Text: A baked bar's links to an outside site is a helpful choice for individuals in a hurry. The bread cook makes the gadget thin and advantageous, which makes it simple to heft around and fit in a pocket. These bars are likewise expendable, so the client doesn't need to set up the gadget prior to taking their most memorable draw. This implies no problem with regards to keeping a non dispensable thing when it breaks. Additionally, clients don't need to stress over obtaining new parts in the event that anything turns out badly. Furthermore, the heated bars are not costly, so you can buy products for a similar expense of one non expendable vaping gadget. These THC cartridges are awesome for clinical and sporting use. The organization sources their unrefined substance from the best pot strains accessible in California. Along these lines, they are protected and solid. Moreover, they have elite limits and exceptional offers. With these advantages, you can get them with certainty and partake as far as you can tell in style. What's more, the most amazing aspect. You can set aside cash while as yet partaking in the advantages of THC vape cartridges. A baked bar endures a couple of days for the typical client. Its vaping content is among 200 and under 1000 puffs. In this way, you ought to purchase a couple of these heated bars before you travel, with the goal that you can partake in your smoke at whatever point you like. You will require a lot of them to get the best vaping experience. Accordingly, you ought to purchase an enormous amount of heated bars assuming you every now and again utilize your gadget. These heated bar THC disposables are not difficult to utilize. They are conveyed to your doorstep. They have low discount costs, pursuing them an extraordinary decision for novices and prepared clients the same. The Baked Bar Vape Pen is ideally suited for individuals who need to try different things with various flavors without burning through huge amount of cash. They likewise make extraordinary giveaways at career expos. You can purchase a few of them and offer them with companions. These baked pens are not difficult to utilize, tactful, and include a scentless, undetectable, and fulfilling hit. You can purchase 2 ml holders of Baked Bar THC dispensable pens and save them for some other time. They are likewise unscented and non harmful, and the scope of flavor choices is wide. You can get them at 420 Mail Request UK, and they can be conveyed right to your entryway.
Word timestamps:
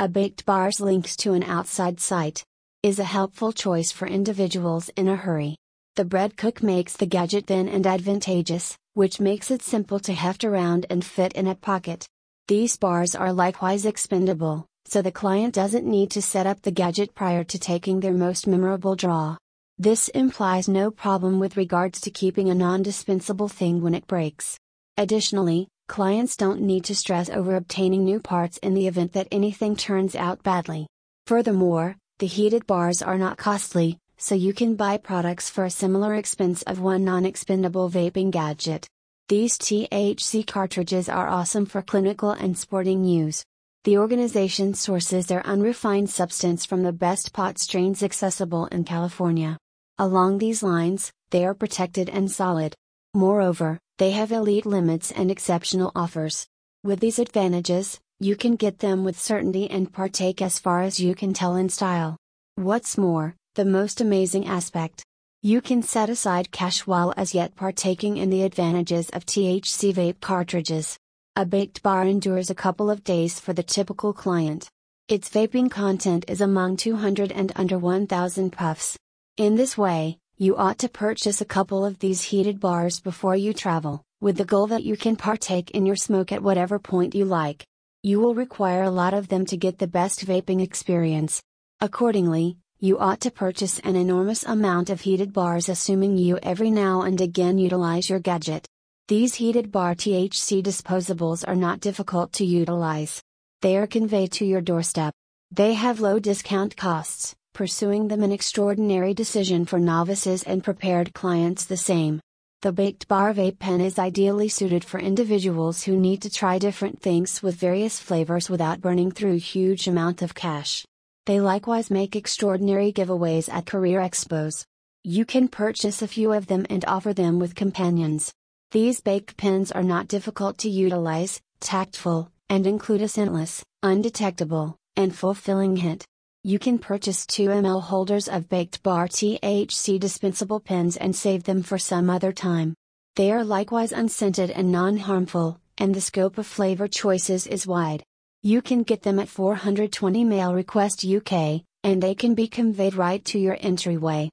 A 0.00 0.08
baked 0.08 0.44
bar's 0.44 0.80
links 0.80 1.14
to 1.18 1.34
an 1.34 1.44
outside 1.44 2.00
site 2.00 2.44
is 2.82 2.98
a 2.98 3.04
helpful 3.04 3.52
choice 3.52 3.92
for 3.92 4.08
individuals 4.08 4.90
in 4.96 5.06
a 5.06 5.14
hurry. 5.14 5.54
The 5.94 6.04
bread 6.04 6.36
cook 6.36 6.64
makes 6.64 6.96
the 6.96 7.06
gadget 7.06 7.46
thin 7.46 7.68
and 7.68 7.86
advantageous, 7.86 8.76
which 8.94 9.20
makes 9.20 9.52
it 9.52 9.62
simple 9.62 10.00
to 10.00 10.12
heft 10.12 10.42
around 10.42 10.84
and 10.90 11.04
fit 11.04 11.34
in 11.34 11.46
a 11.46 11.54
pocket. 11.54 12.08
These 12.48 12.76
bars 12.76 13.14
are 13.14 13.32
likewise 13.32 13.86
expendable, 13.86 14.66
so 14.84 15.00
the 15.00 15.12
client 15.12 15.54
doesn't 15.54 15.86
need 15.86 16.10
to 16.10 16.22
set 16.22 16.48
up 16.48 16.62
the 16.62 16.72
gadget 16.72 17.14
prior 17.14 17.44
to 17.44 17.58
taking 17.60 18.00
their 18.00 18.12
most 18.12 18.48
memorable 18.48 18.96
draw. 18.96 19.36
This 19.78 20.08
implies 20.08 20.66
no 20.66 20.90
problem 20.90 21.38
with 21.38 21.56
regards 21.56 22.00
to 22.00 22.10
keeping 22.10 22.50
a 22.50 22.54
non 22.56 22.82
dispensable 22.82 23.48
thing 23.48 23.80
when 23.80 23.94
it 23.94 24.08
breaks. 24.08 24.58
Additionally, 24.96 25.68
clients 25.86 26.36
don't 26.36 26.60
need 26.60 26.84
to 26.84 26.94
stress 26.94 27.28
over 27.30 27.56
obtaining 27.56 28.04
new 28.04 28.20
parts 28.20 28.58
in 28.58 28.74
the 28.74 28.86
event 28.86 29.12
that 29.12 29.28
anything 29.30 29.76
turns 29.76 30.14
out 30.14 30.42
badly. 30.42 30.86
Furthermore, 31.26 31.96
the 32.18 32.26
heated 32.26 32.66
bars 32.66 33.02
are 33.02 33.18
not 33.18 33.38
costly, 33.38 33.98
so 34.16 34.34
you 34.34 34.52
can 34.52 34.76
buy 34.76 34.96
products 34.96 35.50
for 35.50 35.64
a 35.64 35.70
similar 35.70 36.14
expense 36.14 36.62
of 36.62 36.80
one 36.80 37.04
non 37.04 37.24
expendable 37.24 37.90
vaping 37.90 38.30
gadget. 38.30 38.86
These 39.28 39.58
THC 39.58 40.46
cartridges 40.46 41.08
are 41.08 41.28
awesome 41.28 41.66
for 41.66 41.82
clinical 41.82 42.30
and 42.30 42.56
sporting 42.56 43.04
use. 43.04 43.44
The 43.84 43.98
organization 43.98 44.74
sources 44.74 45.26
their 45.26 45.46
unrefined 45.46 46.10
substance 46.10 46.64
from 46.64 46.82
the 46.82 46.92
best 46.92 47.32
pot 47.32 47.58
strains 47.58 48.02
accessible 48.02 48.66
in 48.66 48.84
California. 48.84 49.58
Along 49.98 50.38
these 50.38 50.62
lines, 50.62 51.12
they 51.30 51.44
are 51.44 51.54
protected 51.54 52.08
and 52.08 52.30
solid. 52.30 52.74
Moreover, 53.16 53.78
they 53.98 54.10
have 54.10 54.32
elite 54.32 54.66
limits 54.66 55.12
and 55.12 55.30
exceptional 55.30 55.92
offers. 55.94 56.48
With 56.82 56.98
these 56.98 57.20
advantages, 57.20 58.00
you 58.18 58.34
can 58.34 58.56
get 58.56 58.80
them 58.80 59.04
with 59.04 59.18
certainty 59.18 59.70
and 59.70 59.92
partake 59.92 60.42
as 60.42 60.58
far 60.58 60.82
as 60.82 60.98
you 60.98 61.14
can 61.14 61.32
tell 61.32 61.54
in 61.54 61.68
style. 61.68 62.16
What's 62.56 62.98
more, 62.98 63.36
the 63.54 63.64
most 63.64 64.00
amazing 64.00 64.46
aspect. 64.46 65.04
You 65.42 65.60
can 65.60 65.82
set 65.82 66.10
aside 66.10 66.50
cash 66.50 66.86
while 66.88 67.14
as 67.16 67.34
yet 67.34 67.54
partaking 67.54 68.16
in 68.16 68.30
the 68.30 68.42
advantages 68.42 69.10
of 69.10 69.24
THC 69.24 69.94
vape 69.94 70.20
cartridges. 70.20 70.98
A 71.36 71.46
baked 71.46 71.82
bar 71.84 72.04
endures 72.04 72.50
a 72.50 72.54
couple 72.54 72.90
of 72.90 73.04
days 73.04 73.38
for 73.38 73.52
the 73.52 73.62
typical 73.62 74.12
client. 74.12 74.68
Its 75.06 75.28
vaping 75.28 75.70
content 75.70 76.24
is 76.26 76.40
among 76.40 76.78
200 76.78 77.30
and 77.30 77.52
under 77.54 77.78
1000 77.78 78.50
puffs. 78.52 78.96
In 79.36 79.54
this 79.54 79.78
way, 79.78 80.18
you 80.44 80.54
ought 80.56 80.76
to 80.76 80.90
purchase 80.90 81.40
a 81.40 81.46
couple 81.46 81.86
of 81.86 81.98
these 82.00 82.20
heated 82.20 82.60
bars 82.60 83.00
before 83.00 83.34
you 83.34 83.54
travel, 83.54 84.02
with 84.20 84.36
the 84.36 84.44
goal 84.44 84.66
that 84.66 84.84
you 84.84 84.94
can 84.94 85.16
partake 85.16 85.70
in 85.70 85.86
your 85.86 85.96
smoke 85.96 86.32
at 86.32 86.42
whatever 86.42 86.78
point 86.78 87.14
you 87.14 87.24
like. 87.24 87.64
You 88.02 88.20
will 88.20 88.34
require 88.34 88.82
a 88.82 88.90
lot 88.90 89.14
of 89.14 89.28
them 89.28 89.46
to 89.46 89.56
get 89.56 89.78
the 89.78 89.86
best 89.86 90.26
vaping 90.26 90.60
experience. 90.60 91.42
Accordingly, 91.80 92.58
you 92.78 92.98
ought 92.98 93.22
to 93.22 93.30
purchase 93.30 93.78
an 93.78 93.96
enormous 93.96 94.44
amount 94.44 94.90
of 94.90 95.00
heated 95.00 95.32
bars 95.32 95.70
assuming 95.70 96.18
you 96.18 96.38
every 96.42 96.70
now 96.70 97.00
and 97.00 97.18
again 97.22 97.56
utilize 97.56 98.10
your 98.10 98.20
gadget. 98.20 98.66
These 99.08 99.36
heated 99.36 99.72
bar 99.72 99.94
THC 99.94 100.62
disposables 100.62 101.42
are 101.48 101.56
not 101.56 101.80
difficult 101.80 102.34
to 102.34 102.44
utilize. 102.44 103.22
They 103.62 103.78
are 103.78 103.86
conveyed 103.86 104.32
to 104.32 104.44
your 104.44 104.60
doorstep. 104.60 105.14
They 105.50 105.72
have 105.72 106.00
low 106.00 106.18
discount 106.18 106.76
costs, 106.76 107.34
pursuing 107.54 108.08
them 108.08 108.22
an 108.22 108.32
extraordinary 108.32 109.14
decision 109.14 109.64
for 109.64 109.78
novices 109.78 110.42
and 110.42 110.62
prepared 110.62 111.14
clients 111.14 111.64
the 111.64 111.76
same. 111.76 112.20
The 112.60 112.72
Baked 112.72 113.08
Bar 113.08 113.32
Vape 113.32 113.58
Pen 113.58 113.80
is 113.80 113.98
ideally 113.98 114.48
suited 114.48 114.84
for 114.84 114.98
individuals 114.98 115.84
who 115.84 115.96
need 115.96 116.20
to 116.22 116.30
try 116.30 116.58
different 116.58 117.00
things 117.00 117.42
with 117.42 117.54
various 117.54 118.00
flavors 118.00 118.50
without 118.50 118.80
burning 118.80 119.10
through 119.10 119.36
huge 119.36 119.86
amount 119.86 120.20
of 120.20 120.34
cash. 120.34 120.84
They 121.26 121.40
likewise 121.40 121.90
make 121.90 122.16
extraordinary 122.16 122.92
giveaways 122.92 123.48
at 123.52 123.66
career 123.66 124.00
expos. 124.00 124.64
You 125.04 125.24
can 125.24 125.48
purchase 125.48 126.02
a 126.02 126.08
few 126.08 126.32
of 126.32 126.46
them 126.48 126.66
and 126.68 126.84
offer 126.86 127.12
them 127.12 127.38
with 127.38 127.54
companions. 127.54 128.32
These 128.72 129.00
baked 129.00 129.36
pens 129.36 129.70
are 129.70 129.82
not 129.82 130.08
difficult 130.08 130.58
to 130.58 130.68
utilize, 130.68 131.40
tactful, 131.60 132.30
and 132.48 132.66
include 132.66 133.02
a 133.02 133.08
scentless, 133.08 133.62
undetectable, 133.82 134.76
and 134.96 135.14
fulfilling 135.14 135.76
hit. 135.76 136.04
You 136.46 136.58
can 136.58 136.78
purchase 136.78 137.24
2 137.24 137.48
ml 137.48 137.80
holders 137.80 138.28
of 138.28 138.50
Baked 138.50 138.82
Bar 138.82 139.08
THC 139.08 139.98
dispensable 139.98 140.60
pens 140.60 140.98
and 140.98 141.16
save 141.16 141.44
them 141.44 141.62
for 141.62 141.78
some 141.78 142.10
other 142.10 142.32
time. 142.32 142.74
They 143.16 143.32
are 143.32 143.42
likewise 143.42 143.92
unscented 143.92 144.50
and 144.50 144.70
non 144.70 144.98
harmful, 144.98 145.58
and 145.78 145.94
the 145.94 146.02
scope 146.02 146.36
of 146.36 146.46
flavor 146.46 146.86
choices 146.86 147.46
is 147.46 147.66
wide. 147.66 148.02
You 148.42 148.60
can 148.60 148.82
get 148.82 149.00
them 149.00 149.18
at 149.20 149.30
420 149.30 150.22
Mail 150.24 150.52
Request 150.52 151.02
UK, 151.02 151.62
and 151.82 152.02
they 152.02 152.14
can 152.14 152.34
be 152.34 152.46
conveyed 152.46 152.94
right 152.94 153.24
to 153.24 153.38
your 153.38 153.56
entryway. 153.60 154.22